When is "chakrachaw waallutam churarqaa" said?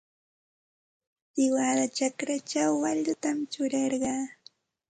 1.97-4.23